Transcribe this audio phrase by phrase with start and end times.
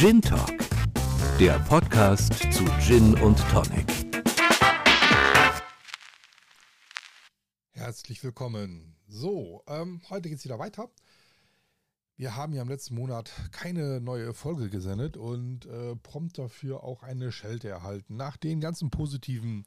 [0.00, 0.56] Gin Talk,
[1.38, 3.84] der Podcast zu Gin und Tonic.
[7.72, 8.96] Herzlich willkommen.
[9.08, 10.88] So, ähm, heute geht es wieder weiter.
[12.16, 17.02] Wir haben ja im letzten Monat keine neue Folge gesendet und äh, prompt dafür auch
[17.02, 18.16] eine Schelte erhalten.
[18.16, 19.66] Nach den ganzen positiven,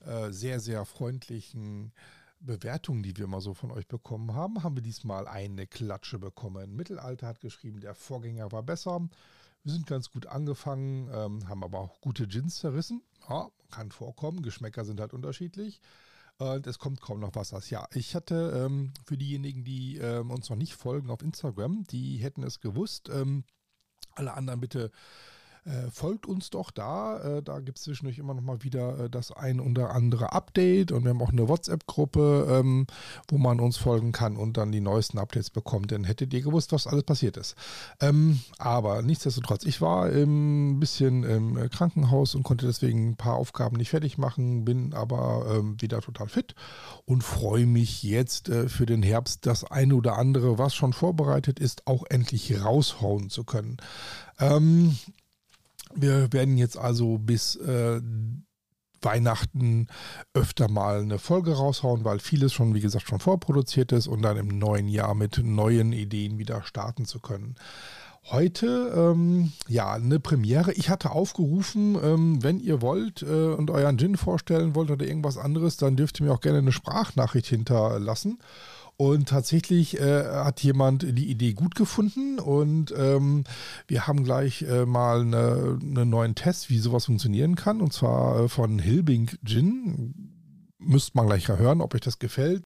[0.00, 1.92] äh, sehr, sehr freundlichen
[2.40, 6.76] Bewertungen, die wir mal so von euch bekommen haben, haben wir diesmal eine Klatsche bekommen.
[6.76, 9.08] Mittelalter hat geschrieben, der Vorgänger war besser.
[9.64, 13.02] Wir sind ganz gut angefangen, ähm, haben aber auch gute Gins zerrissen.
[13.28, 15.80] Ja, kann vorkommen, Geschmäcker sind halt unterschiedlich.
[16.38, 17.68] Und es kommt kaum noch was.
[17.68, 22.18] Ja, ich hatte ähm, für diejenigen, die ähm, uns noch nicht folgen auf Instagram, die
[22.18, 23.08] hätten es gewusst.
[23.08, 23.42] Ähm,
[24.14, 24.92] alle anderen bitte
[25.68, 27.18] äh, folgt uns doch da.
[27.18, 30.92] Äh, da gibt es zwischendurch immer noch mal wieder äh, das ein oder andere Update
[30.92, 32.86] und wir haben auch eine WhatsApp-Gruppe, ähm,
[33.28, 35.92] wo man uns folgen kann und dann die neuesten Updates bekommt.
[35.92, 37.54] Dann hättet ihr gewusst, was alles passiert ist.
[38.00, 43.76] Ähm, aber nichtsdestotrotz, ich war ein bisschen im Krankenhaus und konnte deswegen ein paar Aufgaben
[43.76, 46.54] nicht fertig machen, bin aber ähm, wieder total fit
[47.04, 51.58] und freue mich jetzt äh, für den Herbst das eine oder andere, was schon vorbereitet
[51.58, 53.76] ist, auch endlich raushauen zu können.
[54.40, 54.96] Ähm,
[55.94, 58.00] wir werden jetzt also bis äh,
[59.02, 59.86] Weihnachten
[60.34, 64.36] öfter mal eine Folge raushauen, weil vieles schon, wie gesagt, schon vorproduziert ist und dann
[64.36, 67.56] im neuen Jahr mit neuen Ideen wieder starten zu können.
[68.30, 70.72] Heute, ähm, ja, eine Premiere.
[70.72, 75.38] Ich hatte aufgerufen, ähm, wenn ihr wollt äh, und euren Gin vorstellen wollt oder irgendwas
[75.38, 78.38] anderes, dann dürft ihr mir auch gerne eine Sprachnachricht hinterlassen.
[79.00, 83.44] Und tatsächlich äh, hat jemand die Idee gut gefunden und ähm,
[83.86, 87.80] wir haben gleich äh, mal einen eine neuen Test, wie sowas funktionieren kann.
[87.80, 90.74] Und zwar äh, von Hilbing Gin.
[90.78, 92.64] Müsst man gleich hören, ob euch das gefällt.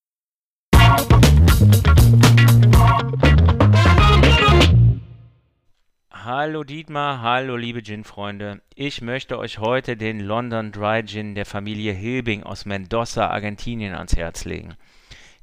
[6.10, 8.62] Hallo Dietmar, hallo liebe Gin-Freunde.
[8.74, 14.16] Ich möchte euch heute den London Dry Gin der Familie Hilbing aus Mendoza, Argentinien ans
[14.16, 14.78] Herz legen.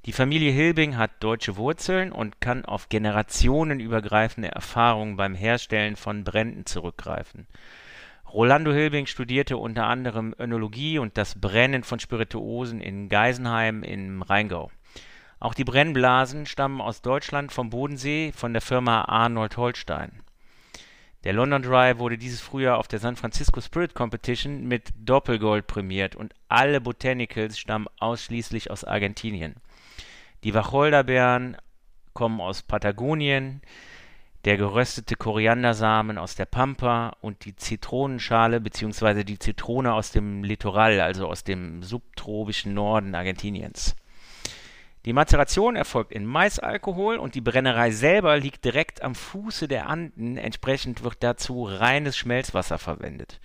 [0.05, 6.65] Die Familie Hilbing hat deutsche Wurzeln und kann auf generationenübergreifende Erfahrungen beim Herstellen von Bränden
[6.65, 7.47] zurückgreifen.
[8.31, 14.71] Rolando Hilbing studierte unter anderem Önologie und das Brennen von Spirituosen in Geisenheim im Rheingau.
[15.41, 20.11] Auch die Brennblasen stammen aus Deutschland vom Bodensee von der Firma Arnold Holstein.
[21.25, 26.15] Der London Dry wurde dieses Frühjahr auf der San Francisco Spirit Competition mit Doppelgold prämiert
[26.15, 29.55] und alle Botanicals stammen ausschließlich aus Argentinien.
[30.43, 31.57] Die Wacholderbeeren
[32.13, 33.61] kommen aus Patagonien,
[34.45, 39.25] der geröstete Koriandersamen aus der Pampa und die Zitronenschale bzw.
[39.25, 43.95] die Zitrone aus dem Litoral, also aus dem subtropischen Norden Argentiniens.
[45.05, 50.37] Die Mazeration erfolgt in Maisalkohol und die Brennerei selber liegt direkt am Fuße der Anden,
[50.37, 53.39] entsprechend wird dazu reines Schmelzwasser verwendet.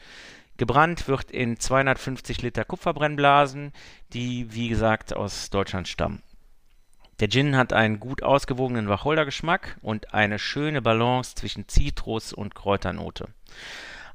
[0.57, 3.73] Gebrannt wird in 250 Liter Kupferbrennblasen,
[4.13, 6.23] die wie gesagt aus Deutschland stammen.
[7.21, 13.29] Der Gin hat einen gut ausgewogenen Wacholdergeschmack und eine schöne Balance zwischen Zitrus und Kräuternote.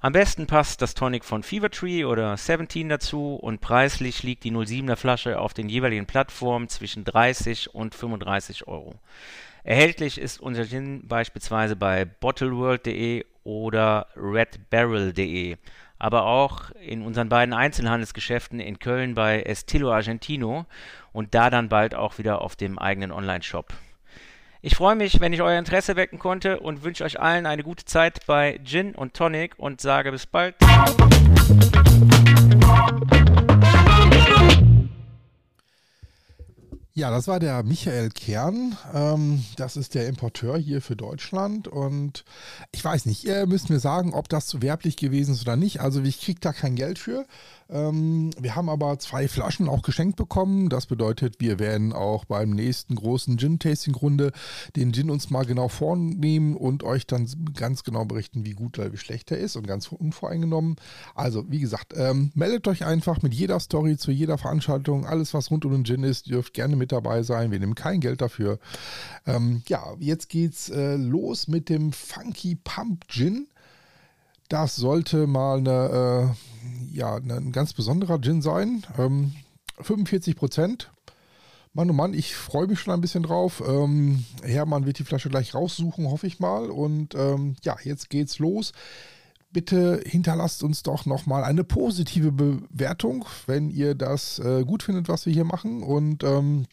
[0.01, 4.51] Am besten passt das Tonic von Fever Tree oder 17 dazu und preislich liegt die
[4.51, 8.95] 07er Flasche auf den jeweiligen Plattformen zwischen 30 und 35 Euro.
[9.63, 15.57] Erhältlich ist unser Gin beispielsweise bei bottleworld.de oder redbarrel.de
[15.99, 20.65] aber auch in unseren beiden Einzelhandelsgeschäften in Köln bei Estilo Argentino
[21.11, 23.73] und da dann bald auch wieder auf dem eigenen Online-Shop.
[24.61, 27.85] Ich freue mich, wenn ich euer Interesse wecken konnte und wünsche euch allen eine gute
[27.85, 30.55] Zeit bei Gin und Tonic und sage bis bald.
[36.99, 38.75] Ja, das war der Michael Kern.
[38.93, 41.69] Ähm, das ist der Importeur hier für Deutschland.
[41.69, 42.25] Und
[42.73, 45.79] ich weiß nicht, ihr müsst mir sagen, ob das zu werblich gewesen ist oder nicht.
[45.79, 47.25] Also ich kriege da kein Geld für.
[47.69, 50.69] Ähm, wir haben aber zwei Flaschen auch geschenkt bekommen.
[50.69, 54.31] Das bedeutet, wir werden auch beim nächsten großen Gin-Tasting-Runde
[54.75, 58.91] den Gin uns mal genau vornehmen und euch dann ganz genau berichten, wie gut oder
[58.91, 60.77] wie schlecht er ist und ganz unvoreingenommen.
[61.13, 65.05] Also, wie gesagt, ähm, meldet euch einfach mit jeder Story zu jeder Veranstaltung.
[65.05, 67.51] Alles, was rund um den Gin ist, dürft gerne mit dabei sein.
[67.51, 68.59] Wir nehmen kein Geld dafür.
[69.27, 73.47] Ähm, ja, jetzt geht's äh, los mit dem Funky Pump Gin.
[74.49, 76.35] Das sollte mal eine,
[76.91, 78.83] äh, ja, ein ganz besonderer Gin sein.
[78.97, 79.33] Ähm,
[79.79, 80.91] 45 Prozent.
[81.73, 83.61] Mann, oh Mann, ich freue mich schon ein bisschen drauf.
[83.65, 86.71] Ähm, Hermann wird die Flasche gleich raussuchen, hoffe ich mal.
[86.71, 88.73] Und ähm, ja, jetzt geht's los.
[89.51, 95.27] Bitte hinterlasst uns doch nochmal eine positive Bewertung, wenn ihr das äh, gut findet, was
[95.27, 95.83] wir hier machen.
[95.83, 96.65] Und ähm,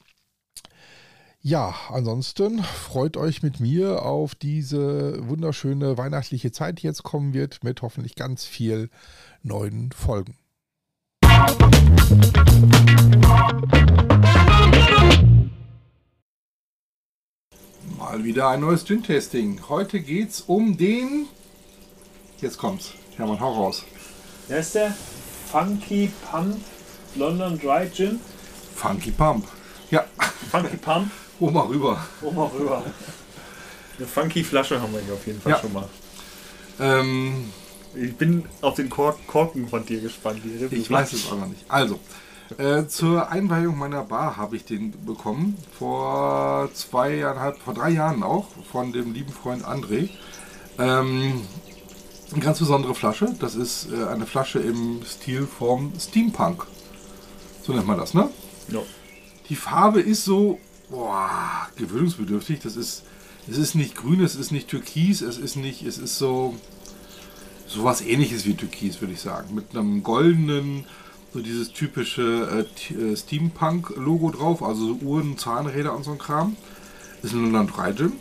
[1.49, 7.63] Ja, ansonsten freut euch mit mir auf diese wunderschöne weihnachtliche Zeit, die jetzt kommen wird,
[7.63, 8.91] mit hoffentlich ganz viel
[9.45, 10.37] neuen Folgen.
[17.97, 19.69] Mal wieder ein neues Gin-Tasting.
[19.69, 21.29] Heute geht es um den.
[22.41, 22.91] Jetzt kommt's.
[23.17, 23.85] Hermann, hau raus.
[24.49, 24.93] Wer ist der?
[25.47, 26.57] Funky Pump
[27.15, 28.19] London Dry Gin?
[28.75, 29.47] Funky Pump.
[29.91, 30.05] Ja,
[30.51, 31.11] Funky Pump?
[31.41, 32.05] hol mal rüber.
[32.23, 32.83] Oh, mal rüber.
[33.99, 35.59] Eine funky Flasche haben wir hier auf jeden Fall Ja.
[35.59, 35.89] schon mal.
[36.81, 37.51] Ähm,
[37.95, 40.41] Ich bin auf den Kork Korken von dir gespannt.
[40.71, 41.65] Ich weiß es auch noch nicht.
[41.69, 41.99] Also,
[42.59, 45.57] äh, zur Einweihung meiner Bar habe ich den bekommen.
[45.79, 50.11] Vor zweieinhalb, vor drei Jahren auch, von dem lieben Freund André.
[50.79, 51.41] Ähm,
[52.33, 53.35] eine ganz besondere Flasche.
[53.41, 56.67] Das ist äh, eine Flasche im Stil vom Steampunk.
[57.63, 58.29] So nennt man das, ne?
[58.69, 58.81] Ja.
[59.49, 60.59] Die Farbe ist so
[60.91, 62.61] boah, gewöhnungsbedürftig.
[62.61, 63.03] Das ist,
[63.49, 66.55] es ist nicht grün, es ist nicht türkis, es ist nicht, es ist so
[67.67, 69.55] sowas ähnliches wie türkis, würde ich sagen.
[69.55, 70.85] Mit einem goldenen,
[71.33, 76.57] so dieses typische äh, äh, Steampunk-Logo drauf, also so Uhren, Zahnräder und so ein Kram.
[77.23, 78.13] Ist ein London Dry Gin.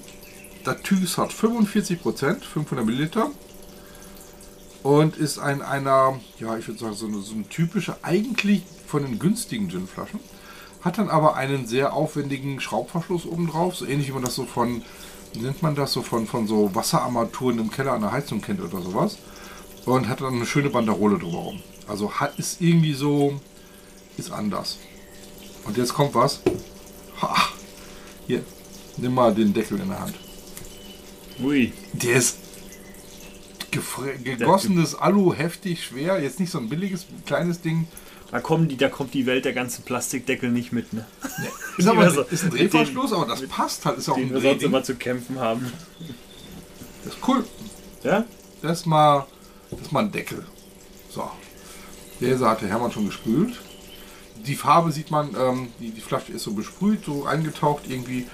[0.63, 3.29] Das Tüß hat 45%, 500 Milliliter.
[4.81, 9.03] Und ist ein einer, ja, ich würde sagen, so eine, so eine typische, eigentlich von
[9.03, 10.19] den günstigen Ginflaschen.
[10.85, 14.45] Hat dann aber einen sehr aufwendigen Schraubverschluss oben drauf, so ähnlich wie man das so
[14.45, 14.83] von,
[15.33, 18.61] wie nennt man das, so von, von so Wasserarmaturen im Keller an der Heizung kennt
[18.61, 19.17] oder sowas.
[19.85, 21.59] Und hat dann eine schöne Banderole drumherum.
[21.87, 23.39] Also hat, ist irgendwie so,
[24.17, 24.77] ist anders.
[25.63, 26.41] Und jetzt kommt was.
[27.19, 27.35] Ha,
[28.27, 28.43] hier,
[28.97, 30.13] nimm mal den Deckel in der Hand.
[31.43, 31.73] Ui.
[31.93, 32.37] Der ist
[33.71, 36.21] gegossenes Alu, heftig, schwer.
[36.21, 37.87] Jetzt nicht so ein billiges, kleines Ding.
[38.31, 41.05] Da, kommen die, da kommt die Welt der ganzen Plastikdeckel nicht mit, ne?
[41.77, 43.97] Ist, aber, so- ist ein Drehverschluss, aber das passt halt.
[43.97, 45.71] Ist auch Den ein wir sonst immer zu kämpfen haben.
[47.03, 47.45] Das ist cool.
[48.03, 48.25] Ja?
[48.61, 49.25] Das ist mal,
[49.71, 50.45] das ist mal ein Deckel.
[51.09, 51.29] So.
[52.21, 53.59] Der hat der Hermann schon gespült.
[54.45, 58.27] Die Farbe sieht man, ähm, die, die Flasche ist so besprüht, so eingetaucht, irgendwie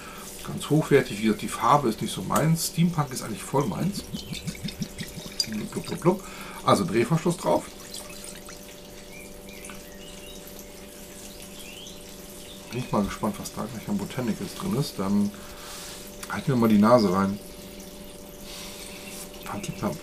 [0.46, 1.18] ganz hochwertig.
[1.18, 2.68] Wie gesagt, die Farbe ist nicht so meins.
[2.68, 4.04] Steampunk ist eigentlich voll meins.
[5.70, 6.24] Blub, blub, blub.
[6.64, 7.64] Also Drehverschluss drauf.
[12.72, 14.98] Bin ich mal gespannt, was da gleich an Botanicals drin ist.
[14.98, 15.30] Dann
[16.30, 17.38] halten wir mal die Nase rein.
[19.78, 19.96] Pump.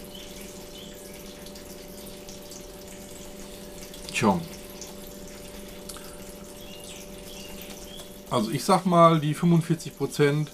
[4.14, 4.40] Tja.
[8.30, 10.48] Also ich sag mal, die 45%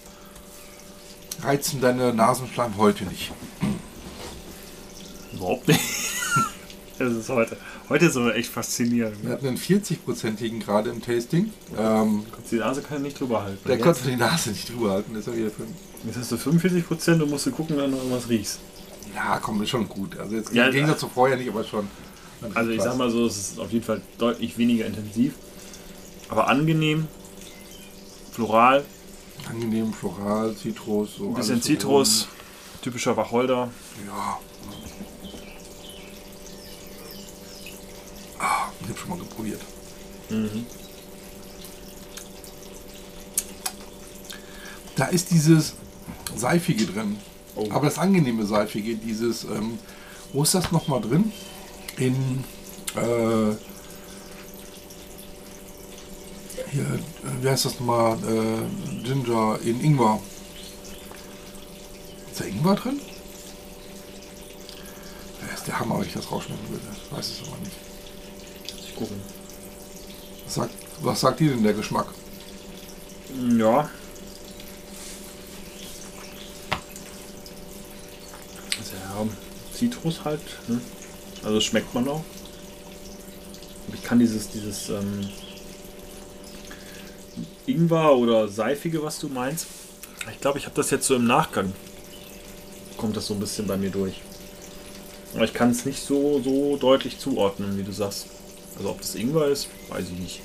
[1.42, 3.34] reizen deine Nasenschleim heute nicht.
[5.34, 5.82] Überhaupt nicht.
[6.98, 7.58] Das ist heute.
[7.88, 9.24] Heute ist aber echt faszinierend.
[9.24, 11.52] Wir hatten einen 40%igen gerade im Tasting.
[11.78, 13.60] Ähm, Die Nase kann nicht drüber halten.
[13.68, 15.14] der konnte die Nase nicht drüber halten.
[15.14, 15.64] Das ist ja wieder für
[16.06, 18.60] Jetzt hast du 45 Prozent und musst du gucken, wenn du irgendwas riechst.
[19.16, 20.18] Ja, komm, ist schon gut.
[20.20, 21.88] Also jetzt Ja, im Gegensatz zu vorher nicht, aber schon.
[22.54, 22.86] Also ich was.
[22.86, 25.34] sag mal so, es ist auf jeden Fall deutlich weniger intensiv.
[26.30, 27.08] Aber angenehm,
[28.32, 28.84] floral,
[29.50, 31.18] Angenehm, floral, Zitrus.
[31.18, 32.28] So ein bisschen Zitrus,
[32.82, 33.70] typischer Wacholder.
[34.08, 34.40] Ja.
[39.06, 39.62] Schon mal geprobiert.
[44.96, 45.74] Da ist dieses
[46.36, 47.18] Seifige drin.
[47.56, 47.68] Oh.
[47.70, 49.80] Aber das angenehme Seifige, dieses, ähm,
[50.34, 51.32] wo ist das nochmal drin?
[51.98, 52.44] In,
[52.96, 53.56] äh,
[56.72, 58.18] hier, äh, wie heißt das nochmal?
[58.24, 60.20] Äh, Ginger in Ingwer.
[62.32, 63.00] Ist da Ingwer drin?
[65.42, 66.86] Das ist der Hammer, wenn ich das rausschmecken würde.
[67.12, 67.95] Weiß es aber nicht.
[68.96, 69.22] Gucken.
[70.46, 72.08] Was sagt, was sagt dir denn der Geschmack?
[73.58, 73.90] Ja.
[78.78, 79.28] Also ja,
[79.74, 80.42] Zitrus halt.
[80.68, 80.80] Ne?
[81.44, 82.24] Also schmeckt man auch.
[83.94, 85.30] Ich kann dieses, dieses ähm,
[87.66, 89.68] Ingwer oder Seifige, was du meinst.
[90.32, 91.74] Ich glaube, ich habe das jetzt so im Nachgang.
[92.98, 94.22] Kommt das so ein bisschen bei mir durch.
[95.34, 98.28] Aber ich kann es nicht so, so deutlich zuordnen, wie du sagst.
[98.78, 100.42] Also ob das Ingwer ist, weiß ich nicht.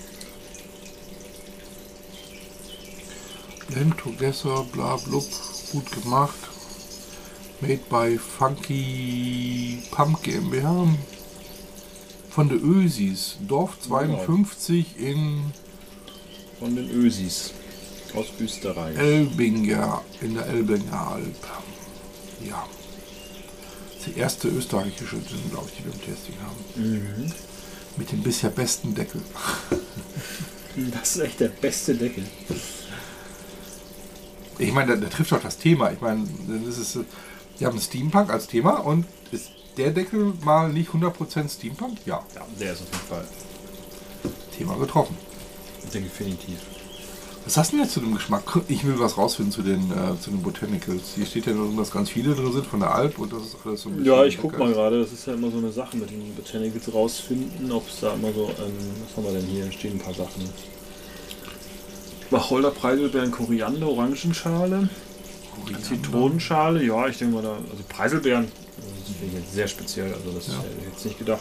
[3.69, 5.25] Blend Together, bla blub,
[5.73, 6.35] gut gemacht.
[7.61, 10.89] Made by Funky Pump GmbH.
[12.31, 15.53] Von der Ösis, Dorf 52 in
[16.59, 17.53] Von den Ösis
[18.15, 18.97] aus Österreich.
[18.97, 21.47] Elbinger, in der Elbinger Alb.
[22.45, 22.67] Ja.
[23.97, 27.35] Das ist die erste österreichische Gin, glaube ich, die wir im Tasting haben.
[27.97, 29.23] Mit dem bisher besten Deckel.
[30.93, 32.25] Das ist echt der beste Deckel.
[34.59, 35.91] Ich meine, der, der trifft doch das Thema.
[35.91, 36.99] Ich meine, dann ist es,
[37.59, 41.99] die haben Steampunk als Thema und ist der Deckel mal nicht 100% Steampunk?
[42.07, 43.29] Ja, Ja, der ist auf jeden Fall.
[44.57, 45.17] Thema getroffen.
[45.93, 46.59] Definitiv.
[47.45, 48.43] Was hast du denn jetzt zu dem Geschmack?
[48.69, 51.15] Ich will was rausfinden zu den, äh, zu den Botanicals.
[51.17, 53.57] Hier steht ja nur, dass ganz viele drin sind von der Alp und das ist
[53.65, 55.01] alles so ein bisschen Ja, ich guck mal gerade.
[55.01, 58.33] Das ist ja immer so eine Sache mit den Botanicals rausfinden, ob es da immer
[58.33, 58.45] so.
[58.49, 58.73] Ähm,
[59.07, 59.73] was haben wir denn hier?
[59.73, 60.49] Stehen ein paar Sachen.
[62.31, 64.89] Wacholder, Preiselbeeren, Koriander, Orangenschale,
[65.57, 65.83] Koriander.
[65.89, 66.85] Zitronenschale.
[66.85, 67.55] Ja, ich denke mal da.
[67.55, 68.45] Also Preiselbeeren,
[68.77, 70.13] das finde ich jetzt sehr speziell.
[70.13, 70.53] Also das Ja.
[70.59, 71.41] hätte ich jetzt nicht gedacht.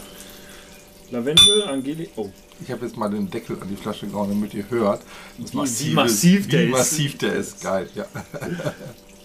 [1.11, 2.09] Lavendel, Angeli.
[2.15, 2.29] Oh,
[2.63, 5.01] Ich habe jetzt mal den deckel an die Flasche gehauen, damit ihr hört,
[5.37, 6.71] Wie- wie massiv der wie ist.
[6.71, 7.61] massiv der ist.
[7.61, 8.05] Geil, ja.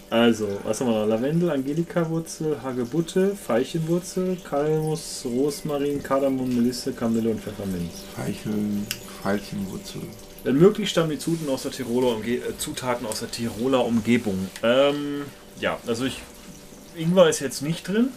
[0.09, 1.07] Also, was haben wir noch?
[1.07, 7.91] Lavendel, Angelika-Wurzel, Hagebutte, Veilchenwurzel, Kalmus, Rosmarin, Kardamom, Melisse, Kamille und Pfefferminz.
[8.15, 8.53] Feichel,
[9.23, 10.01] Veilchenwurzel.
[10.43, 14.47] Wenn möglich stammen die Zutaten aus der Tiroler, Umge äh, Zutaten aus der Tiroler Umgebung.
[14.61, 15.23] Ähm,
[15.59, 16.21] ja, also ich.
[16.95, 18.09] Ingwer ist jetzt nicht drin.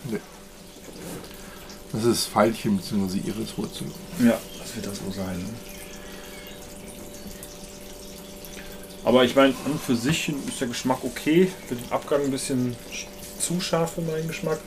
[1.92, 3.18] Das ist Veilchen bzw.
[3.26, 3.86] Iriswurzel.
[4.22, 5.38] Ja, das wird das wohl sein.
[5.38, 5.48] Ne?
[9.04, 11.50] Aber ich meine, an und für sich ist der Geschmack okay.
[11.66, 13.06] Für den Abgang ein bisschen sch-
[13.40, 14.58] zu scharf für meinen Geschmack.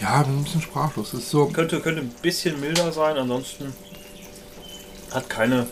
[0.00, 1.10] Ja, bin ein bisschen sprachlos.
[1.12, 1.46] Das ist so.
[1.46, 3.72] Könnte, könnte ein bisschen milder sein, ansonsten
[5.12, 5.66] hat keine.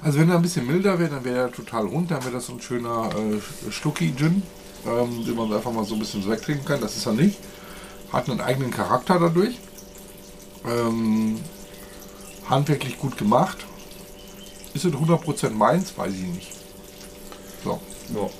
[0.00, 2.46] Also wenn er ein bisschen milder wäre, dann wäre er total rund, dann wäre das
[2.46, 4.44] so ein schöner äh, Schlucki-Gin,
[4.86, 6.80] ähm, den man einfach mal so ein bisschen so wegtrinken kann.
[6.80, 7.38] Das ist er nicht.
[8.12, 9.58] Hat einen eigenen Charakter dadurch.
[10.64, 11.40] Ähm,
[12.48, 13.66] handwerklich gut gemacht.
[14.74, 15.96] Ist es 100% meins?
[15.96, 16.52] Weiß ich nicht.
[17.64, 17.80] So.
[18.14, 18.30] Ja.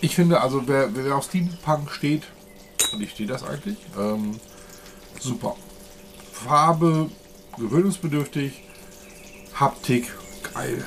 [0.00, 2.22] Ich finde also, wer, wer auf Steampunk steht,
[2.92, 4.38] und ich stehe das eigentlich, ähm,
[5.18, 5.56] super.
[6.32, 7.10] Farbe,
[7.56, 8.62] gewöhnungsbedürftig,
[9.54, 10.14] Haptik,
[10.54, 10.84] geil.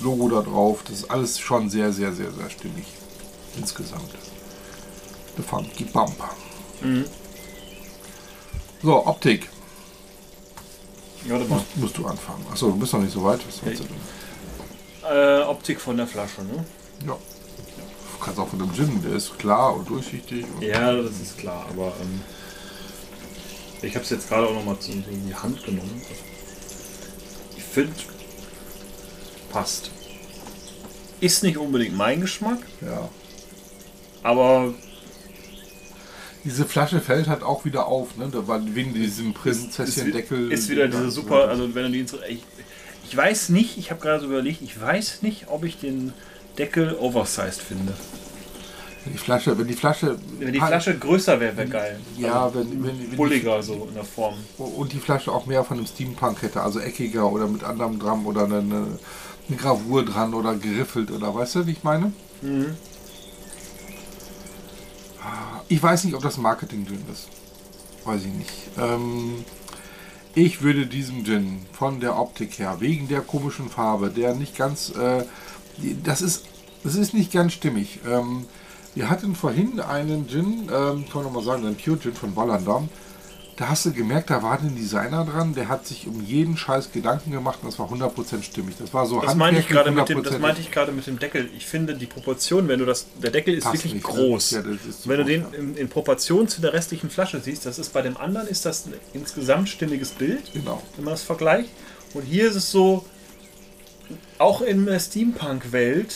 [0.00, 2.86] Das Logo da drauf, das ist alles schon sehr, sehr, sehr, sehr stimmig.
[3.58, 4.10] Insgesamt.
[5.36, 6.30] The Funky Bumper.
[6.80, 7.04] Mhm.
[8.82, 9.46] So, Optik.
[11.26, 11.46] Ja, mal.
[11.48, 12.46] Musst, musst du anfangen.
[12.50, 13.40] Achso, du bist noch nicht so weit.
[13.46, 13.86] Was denn?
[15.10, 16.64] Äh, Optik von der Flasche, ne?
[17.06, 17.12] Ja.
[17.12, 20.46] Du kannst auch von dem Gin, der ist klar und durchsichtig.
[20.56, 22.22] Und Ja, das ist klar, aber ähm,
[23.82, 26.00] ich habe es jetzt gerade auch noch mal zu- in die Hand genommen.
[27.56, 27.92] Ich finde,
[29.50, 29.90] passt.
[31.20, 33.08] Ist nicht unbedingt mein Geschmack, ja.
[34.22, 34.72] aber
[36.44, 38.30] Diese Flasche fällt halt auch wieder auf, ne?
[38.32, 40.50] Da war wegen diesem Prinzesschen-Deckel.
[40.50, 42.44] ist wieder diese super, also wenn du die ich,
[43.04, 46.14] ich weiß nicht, ich habe gerade so überlegt, ich weiß nicht, ob ich den
[46.56, 47.94] Deckel oversized finde.
[49.06, 50.18] Die Flasche, wenn die Flasche.
[50.38, 52.00] Wenn die Flasche größer wäre, wäre geil.
[52.18, 54.34] Ja, Also, wenn, wenn, wenn bulliger so in der Form.
[54.58, 57.98] Die, und die Flasche auch mehr von einem Steampunk hätte, also eckiger oder mit anderem
[57.98, 58.98] dran oder eine,
[59.50, 62.12] eine, Gravur dran oder geriffelt oder weißt du, wie ich meine?
[62.42, 62.76] Mhm.
[65.68, 67.28] Ich weiß nicht, ob das Marketing drin ist.
[68.04, 68.52] Weiß ich nicht.
[68.78, 69.44] Ähm,
[70.34, 74.90] ich würde diesem Gin von der Optik her, wegen der komischen Farbe, der nicht ganz,
[74.90, 75.24] äh,
[76.02, 76.44] das ist,
[76.82, 78.00] das ist nicht ganz stimmig.
[78.08, 78.46] Ähm,
[78.94, 82.88] wir hatten vorhin einen Gin, ähm, kann man mal sagen, einen Pure Gin von Wallander.
[83.60, 86.92] Da hast du gemerkt, da war ein Designer dran, der hat sich um jeden Scheiß
[86.92, 88.76] Gedanken gemacht und das war 100% stimmig.
[88.78, 90.38] Das war so Das meinte ich gerade mit dem, das 100%.
[90.38, 91.50] meinte ich gerade mit dem Deckel.
[91.54, 94.14] Ich finde die Proportion, wenn du das, der Deckel ist wirklich nicht, ne?
[94.14, 94.50] groß.
[94.52, 97.92] Ja, ist wenn du den in, in Proportion zu der restlichen Flasche siehst, das ist
[97.92, 100.80] bei dem anderen ist das ein insgesamt stimmiges Bild, Genau.
[100.96, 101.68] wenn man das vergleicht.
[102.14, 103.04] Und hier ist es so,
[104.38, 106.14] auch in der Steampunk-Welt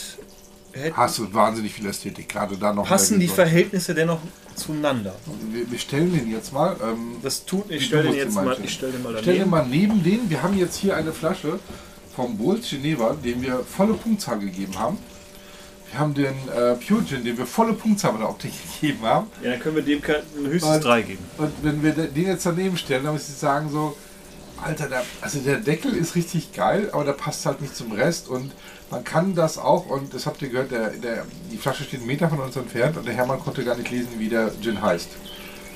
[0.93, 2.87] Hast du wahnsinnig viel Ästhetik, gerade da noch.
[2.87, 3.27] passen die.
[3.27, 4.19] Verhältnisse dennoch
[4.55, 5.13] zueinander.
[5.51, 6.75] Wir, wir stellen den jetzt mal.
[6.83, 9.49] Ähm, Das tut, ich stelle den jetzt mal ich stelle den mal stell den daneben.
[9.51, 10.29] mal neben den.
[10.29, 11.59] Wir haben jetzt hier eine Flasche
[12.15, 14.97] vom Bulls Geneva, dem wir volle Punktzahl gegeben haben.
[15.91, 19.27] Wir haben den äh, Pure Gin, dem wir volle Punktzahl bei der Optik gegeben haben.
[19.43, 21.23] Ja, dann können wir dem höchstens Und- drei geben.
[21.37, 23.95] Und wenn wir den jetzt daneben stellen, dann muss ich sagen so,
[24.63, 28.27] Alter, der, also der Deckel ist richtig geil, aber der passt halt nicht zum Rest
[28.29, 28.51] und
[28.89, 32.07] man kann das auch, und das habt ihr gehört, der, der, die Flasche steht einen
[32.07, 35.09] Meter von uns entfernt und der Hermann konnte gar nicht lesen, wie der Gin heißt.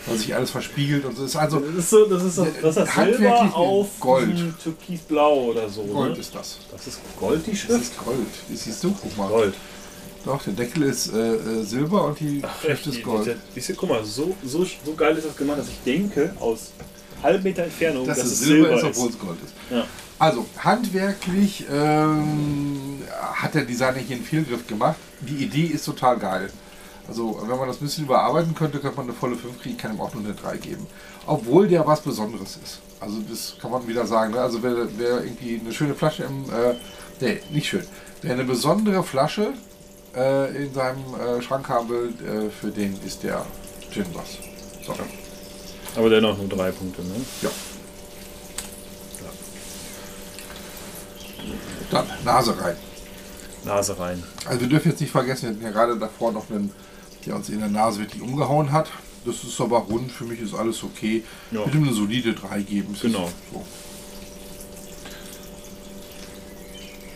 [0.05, 2.77] Weil sich alles verspiegelt und so ist also Das ist so, das ist so, das
[2.77, 4.37] ist Silber auf Gold.
[4.63, 5.83] Türkisblau oder so.
[5.83, 6.19] Gold ne?
[6.19, 6.57] ist das.
[6.71, 7.81] Das ist Gold, die Das Schrift?
[7.81, 8.17] ist Gold.
[8.49, 9.27] Das siehst du, guck mal.
[9.27, 9.53] Gold.
[10.25, 13.27] Doch, der Deckel ist äh, äh, Silber und die Schrift Die- ist die- Gold.
[13.27, 16.33] die- Siehst du, guck mal, so, so, so geil ist das gemacht, dass ich denke,
[16.39, 16.71] aus
[17.23, 19.53] halb Meter Entfernung, dass dass es Silber ist, obwohl es Gold ist.
[19.69, 19.85] Ja.
[20.17, 23.01] Also, handwerklich ähm,
[23.33, 24.97] hat der Designer hier einen Fehlgriff gemacht.
[25.21, 26.49] Die Idee ist total geil.
[27.09, 29.95] Also wenn man das ein bisschen überarbeiten könnte, könnte man eine volle 5 kriegen, kann
[29.95, 30.85] ihm auch nur eine 3 geben.
[31.25, 32.79] Obwohl der was Besonderes ist.
[32.99, 34.33] Also das kann man wieder sagen.
[34.33, 34.39] Ne?
[34.39, 36.43] Also wer, wer irgendwie eine schöne Flasche im...
[36.43, 36.75] Äh,
[37.19, 37.85] nee, nicht schön.
[38.21, 39.53] Wer eine besondere Flasche
[40.15, 43.43] äh, in seinem äh, Schrank haben will, äh, für den ist der
[43.91, 44.37] Gin was.
[44.85, 44.93] So.
[45.99, 47.13] Aber dennoch nur drei Punkte, ne?
[47.41, 47.49] Ja.
[51.91, 52.77] Dann Nase rein.
[53.65, 54.23] Nase rein.
[54.45, 56.71] Also wir dürfen jetzt nicht vergessen, wir hatten ja gerade davor noch einen,
[57.25, 58.89] der uns in der Nase wirklich umgehauen hat.
[59.25, 61.25] Das ist aber rund, für mich ist alles okay.
[61.51, 61.65] Ja.
[61.65, 62.95] Ihm eine solide 3 geben.
[63.01, 63.29] Genau.
[63.51, 63.65] So.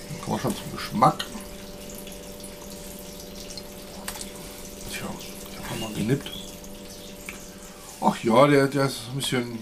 [0.09, 1.25] Dann kommen wir schon zum Geschmack.
[4.91, 5.07] Tja,
[5.51, 6.42] ich habe mal genippt.
[8.05, 9.60] Ach ja, der, der ist ein bisschen,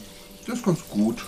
[0.47, 1.23] der ist ganz gut.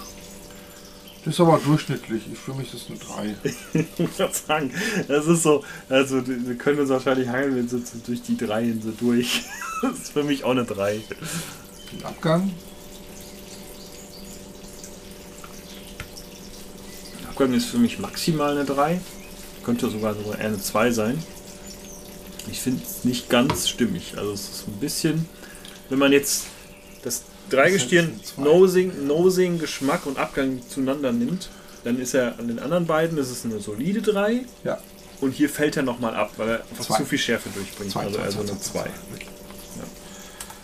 [1.23, 2.23] Der ist aber durchschnittlich.
[2.31, 3.35] Ich, für mich ist das eine
[3.73, 3.85] 3.
[3.97, 4.71] Ich würde sagen,
[5.07, 8.81] das ist so, also wir können uns wahrscheinlich hangeln, wenn so so durch die Dreien
[8.81, 9.43] so durch.
[9.83, 11.01] Das ist für mich auch eine 3.
[11.91, 12.53] Den Abgang.
[17.29, 19.01] Abgang ist für mich maximal eine 3.
[19.63, 21.21] Könnte sogar sogar eher eine 2 sein.
[22.49, 24.13] Ich finde es nicht ganz stimmig.
[24.17, 25.27] Also es ist ein bisschen,
[25.89, 26.45] wenn man jetzt
[27.03, 28.53] das Dreigestirn Das ist eine 2.
[28.53, 31.49] Nosing, Nosing, Geschmack und Abgang zueinander nimmt,
[31.83, 34.45] dann ist er an den anderen beiden, das ist eine solide 3.
[34.63, 34.79] Ja.
[35.21, 36.97] Und hier fällt er nochmal ab, weil er einfach Zwei.
[36.97, 37.91] zu viel Schärfe durchbringt.
[37.91, 38.83] Zwei, also zwei, also zwei, eine zwei, 2.
[38.83, 38.89] zwei.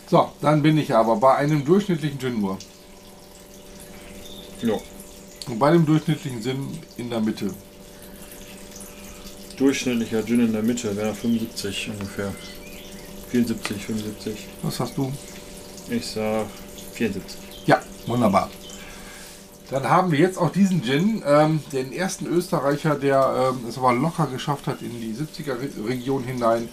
[0.10, 2.58] So, dann bin ich aber bei einem durchschnittlichen Gin nur.
[4.62, 4.74] Ja.
[5.48, 7.51] Und bei dem durchschnittlichen Sinn in der Mitte.
[9.58, 12.34] Durchschnittlicher Gin in der Mitte wäre 75 ungefähr.
[13.29, 14.48] 74, 75.
[14.63, 15.12] Was hast du?
[15.89, 16.46] Ich sag
[16.93, 17.39] 74.
[17.65, 18.50] Ja, wunderbar.
[19.72, 23.93] Dann haben wir jetzt auch diesen Gin, ähm, den ersten Österreicher, der ähm, es aber
[23.93, 26.69] locker geschafft hat in die 70er-Region hinein.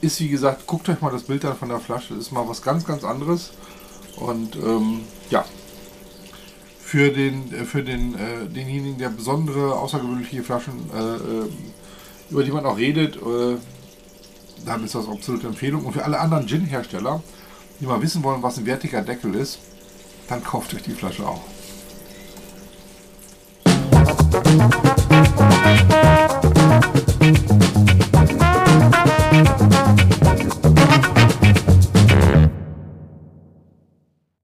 [0.00, 2.62] Ist wie gesagt, guckt euch mal das Bild an von der Flasche, ist mal was
[2.62, 3.52] ganz, ganz anderes.
[4.16, 5.44] Und ähm, ja,
[6.80, 11.50] für den, äh, für den, äh, denjenigen, der besondere, außergewöhnliche Flaschen, äh, äh,
[12.30, 13.56] über die man auch redet, äh,
[14.66, 15.84] dann ist das absolute Empfehlung.
[15.84, 17.22] Und für alle anderen Gin-Hersteller,
[17.82, 19.58] die mal wissen wollen, was ein wertiger Deckel ist,
[20.28, 21.40] dann kauft euch die Flasche auch.